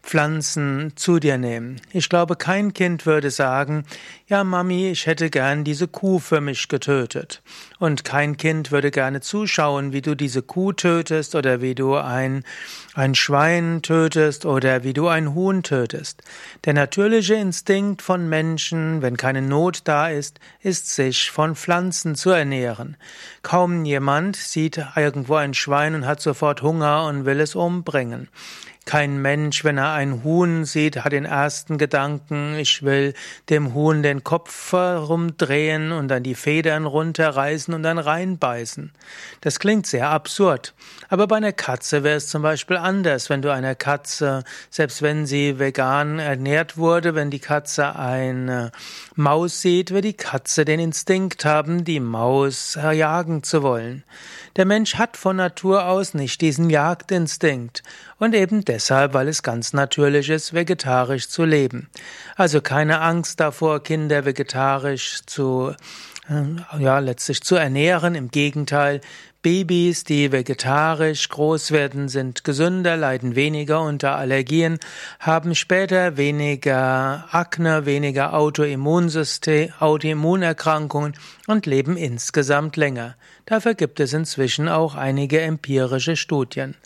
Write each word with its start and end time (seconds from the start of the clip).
Pflanzen 0.00 0.92
zu 0.94 1.18
dir 1.18 1.38
nehmen? 1.38 1.80
Ich 1.92 2.08
glaube, 2.08 2.36
kein 2.36 2.72
Kind 2.72 3.04
würde 3.04 3.32
sagen, 3.32 3.84
ja, 4.28 4.44
Mami, 4.44 4.92
ich 4.92 5.06
hätte 5.06 5.28
gern 5.28 5.64
diese 5.64 5.88
Kuh 5.88 6.20
für 6.20 6.40
mich 6.40 6.68
getötet. 6.68 7.42
Und 7.80 8.04
kein 8.04 8.36
Kind 8.36 8.70
würde 8.70 8.92
gerne 8.92 9.22
zuschauen, 9.22 9.92
wie 9.92 10.02
du 10.02 10.14
diese 10.14 10.40
Kuh 10.40 10.72
tötest 10.72 11.34
oder 11.34 11.60
wie 11.60 11.74
du 11.74 11.96
ein, 11.96 12.44
ein 12.94 13.16
Schwein 13.16 13.82
tötest 13.82 14.46
oder 14.46 14.84
wie 14.84 14.92
du 14.92 15.08
ein 15.08 15.34
Huhn 15.34 15.64
tötest. 15.64 16.22
Der 16.64 16.74
natürliche 16.74 17.34
Instinkt 17.34 18.02
von 18.02 18.28
Menschen, 18.28 19.02
wenn 19.02 19.16
keine 19.16 19.42
Not 19.42 19.80
da 19.84 20.08
ist, 20.08 20.38
ist 20.60 20.94
sich 20.94 21.32
von 21.32 21.56
Pflanzen 21.56 22.14
zu 22.14 22.30
ernähren. 22.30 22.96
Kaum 23.42 23.84
jemand 23.84 24.36
sieht 24.36 24.80
irgendwo 24.94 25.34
ein 25.34 25.54
Schwein 25.54 25.96
und 25.96 26.06
hat 26.06 26.20
sofort 26.20 26.62
Hunger 26.62 27.06
und 27.06 27.24
will 27.24 27.31
will 27.32 27.40
es 27.40 27.54
umbringen. 27.56 28.28
Kein 28.84 29.22
Mensch, 29.22 29.62
wenn 29.64 29.78
er 29.78 29.92
ein 29.92 30.24
Huhn 30.24 30.64
sieht, 30.64 31.04
hat 31.04 31.12
den 31.12 31.24
ersten 31.24 31.78
Gedanken, 31.78 32.56
ich 32.56 32.82
will 32.82 33.14
dem 33.48 33.74
Huhn 33.74 34.02
den 34.02 34.24
Kopf 34.24 34.72
herumdrehen 34.72 35.92
und 35.92 36.08
dann 36.08 36.24
die 36.24 36.34
Federn 36.34 36.84
runterreißen 36.86 37.72
und 37.74 37.84
dann 37.84 37.98
reinbeißen. 37.98 38.92
Das 39.40 39.60
klingt 39.60 39.86
sehr 39.86 40.10
absurd. 40.10 40.74
Aber 41.08 41.28
bei 41.28 41.36
einer 41.36 41.52
Katze 41.52 42.02
wäre 42.02 42.16
es 42.16 42.26
zum 42.26 42.42
Beispiel 42.42 42.76
anders. 42.76 43.30
Wenn 43.30 43.40
du 43.40 43.52
einer 43.52 43.76
Katze, 43.76 44.42
selbst 44.68 45.00
wenn 45.00 45.26
sie 45.26 45.60
vegan 45.60 46.18
ernährt 46.18 46.76
wurde, 46.76 47.14
wenn 47.14 47.30
die 47.30 47.38
Katze 47.38 47.94
eine 47.94 48.72
Maus 49.14 49.60
sieht, 49.60 49.92
wird 49.92 50.04
die 50.04 50.16
Katze 50.16 50.64
den 50.64 50.80
Instinkt 50.80 51.44
haben, 51.44 51.84
die 51.84 52.00
Maus 52.00 52.76
jagen 52.92 53.44
zu 53.44 53.62
wollen. 53.62 54.02
Der 54.56 54.66
Mensch 54.66 54.96
hat 54.96 55.16
von 55.16 55.36
Natur 55.36 55.86
aus 55.86 56.14
nicht 56.14 56.40
diesen 56.40 56.68
Jagdinstinkt 56.68 57.82
und 58.22 58.36
eben 58.36 58.64
deshalb, 58.64 59.14
weil 59.14 59.26
es 59.26 59.42
ganz 59.42 59.72
natürlich 59.72 60.30
ist, 60.30 60.54
vegetarisch 60.54 61.28
zu 61.28 61.44
leben. 61.44 61.90
Also 62.36 62.60
keine 62.60 63.00
Angst 63.00 63.40
davor, 63.40 63.82
Kinder 63.82 64.24
vegetarisch 64.24 65.22
zu, 65.26 65.74
ja, 66.28 66.98
letztlich 67.00 67.42
zu 67.42 67.56
ernähren. 67.56 68.14
Im 68.14 68.30
Gegenteil, 68.30 69.00
Babys, 69.42 70.04
die 70.04 70.30
vegetarisch 70.30 71.28
groß 71.28 71.72
werden, 71.72 72.08
sind 72.08 72.44
gesünder, 72.44 72.96
leiden 72.96 73.34
weniger 73.34 73.82
unter 73.82 74.14
Allergien, 74.14 74.78
haben 75.18 75.56
später 75.56 76.16
weniger 76.16 77.26
Akne, 77.32 77.84
weniger 77.84 78.34
Autoimmunsystem, 78.34 79.72
Autoimmunerkrankungen 79.80 81.14
und 81.48 81.66
leben 81.66 81.96
insgesamt 81.96 82.76
länger. 82.76 83.16
Dafür 83.44 83.74
gibt 83.74 83.98
es 83.98 84.12
inzwischen 84.12 84.68
auch 84.68 84.94
einige 84.94 85.40
empirische 85.40 86.14
Studien. 86.14 86.76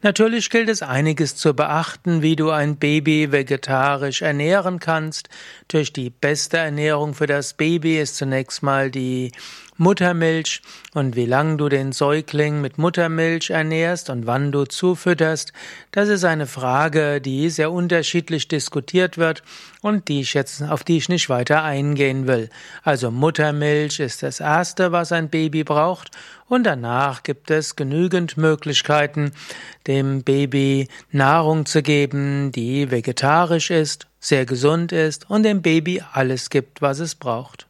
Natürlich 0.00 0.48
gilt 0.48 0.70
es 0.70 0.80
einiges 0.80 1.36
zu 1.36 1.52
beachten, 1.52 2.22
wie 2.22 2.36
du 2.36 2.50
ein 2.50 2.76
Baby 2.76 3.32
vegetarisch 3.32 4.22
ernähren 4.22 4.78
kannst. 4.78 5.28
Durch 5.68 5.92
die 5.92 6.08
beste 6.08 6.56
Ernährung 6.56 7.12
für 7.12 7.26
das 7.26 7.52
Baby 7.52 7.98
ist 8.00 8.16
zunächst 8.16 8.62
mal 8.62 8.85
die 8.90 9.32
Muttermilch 9.78 10.62
und 10.94 11.16
wie 11.16 11.26
lang 11.26 11.58
du 11.58 11.68
den 11.68 11.92
Säugling 11.92 12.62
mit 12.62 12.78
Muttermilch 12.78 13.50
ernährst 13.50 14.08
und 14.08 14.26
wann 14.26 14.50
du 14.52 14.64
zufütterst, 14.64 15.52
das 15.92 16.08
ist 16.08 16.24
eine 16.24 16.46
Frage, 16.46 17.20
die 17.20 17.50
sehr 17.50 17.70
unterschiedlich 17.70 18.48
diskutiert 18.48 19.18
wird 19.18 19.42
und 19.82 20.08
die 20.08 20.22
ich 20.22 20.32
jetzt, 20.32 20.62
auf 20.62 20.82
die 20.82 20.96
ich 20.96 21.10
nicht 21.10 21.28
weiter 21.28 21.62
eingehen 21.62 22.26
will. 22.26 22.48
Also 22.82 23.10
Muttermilch 23.10 24.00
ist 24.00 24.22
das 24.22 24.40
erste, 24.40 24.92
was 24.92 25.12
ein 25.12 25.28
Baby 25.28 25.62
braucht 25.62 26.10
und 26.48 26.64
danach 26.64 27.22
gibt 27.22 27.50
es 27.50 27.76
genügend 27.76 28.38
Möglichkeiten, 28.38 29.32
dem 29.86 30.22
Baby 30.22 30.88
Nahrung 31.10 31.66
zu 31.66 31.82
geben, 31.82 32.50
die 32.50 32.90
vegetarisch 32.90 33.70
ist, 33.70 34.06
sehr 34.20 34.46
gesund 34.46 34.92
ist 34.92 35.28
und 35.28 35.42
dem 35.42 35.60
Baby 35.60 36.02
alles 36.12 36.48
gibt, 36.48 36.80
was 36.80 36.98
es 36.98 37.14
braucht. 37.14 37.65